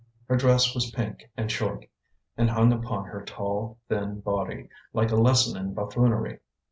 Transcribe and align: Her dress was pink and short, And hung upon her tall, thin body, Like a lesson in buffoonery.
Her 0.25 0.35
dress 0.35 0.73
was 0.73 0.89
pink 0.89 1.29
and 1.37 1.51
short, 1.51 1.85
And 2.35 2.49
hung 2.49 2.73
upon 2.73 3.05
her 3.05 3.23
tall, 3.23 3.77
thin 3.87 4.21
body, 4.21 4.67
Like 4.93 5.11
a 5.11 5.15
lesson 5.15 5.55
in 5.55 5.75
buffoonery. 5.75 6.39